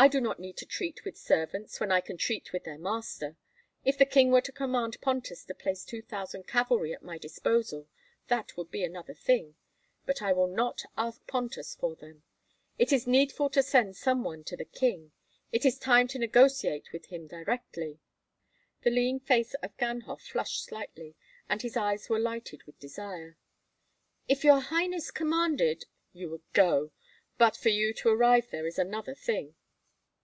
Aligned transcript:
I 0.00 0.06
do 0.06 0.20
not 0.20 0.38
need 0.38 0.56
to 0.58 0.64
treat 0.64 1.04
with 1.04 1.16
servants 1.18 1.80
when 1.80 1.90
I 1.90 2.00
can 2.00 2.16
treat 2.16 2.52
with 2.52 2.62
their 2.62 2.78
master. 2.78 3.36
If 3.84 3.98
the 3.98 4.06
king 4.06 4.30
were 4.30 4.40
to 4.42 4.52
command 4.52 5.00
Pontus 5.00 5.42
to 5.46 5.54
place 5.56 5.84
two 5.84 6.02
thousand 6.02 6.46
cavalry 6.46 6.94
at 6.94 7.02
my 7.02 7.18
disposal, 7.18 7.88
that 8.28 8.56
would 8.56 8.70
be 8.70 8.84
another 8.84 9.12
thing. 9.12 9.56
But 10.06 10.22
I 10.22 10.32
will 10.32 10.46
not 10.46 10.84
ask 10.96 11.26
Pontus 11.26 11.74
for 11.74 11.96
them. 11.96 12.22
It 12.78 12.92
is 12.92 13.08
needful 13.08 13.50
to 13.50 13.60
send 13.60 13.96
some 13.96 14.22
one 14.22 14.44
to 14.44 14.56
the 14.56 14.64
king; 14.64 15.10
it 15.50 15.66
is 15.66 15.80
time 15.80 16.06
to 16.14 16.18
negotiate 16.20 16.92
with 16.92 17.06
him 17.06 17.26
directly." 17.26 17.98
The 18.82 18.90
lean 18.90 19.18
face 19.18 19.54
of 19.54 19.76
Ganhoff 19.78 20.22
flushed 20.22 20.62
slightly, 20.64 21.16
and 21.48 21.60
his 21.60 21.76
eyes 21.76 22.08
were 22.08 22.20
lighted 22.20 22.62
with 22.66 22.78
desire. 22.78 23.36
"If 24.28 24.44
your 24.44 24.60
highness 24.60 25.10
commanded" 25.10 25.86
"You 26.12 26.30
would 26.30 26.44
go; 26.52 26.92
but 27.36 27.56
for 27.56 27.70
you 27.70 27.92
to 27.94 28.10
arrive 28.10 28.50
there 28.50 28.68
is 28.68 28.78
another 28.78 29.16
thing. 29.16 29.56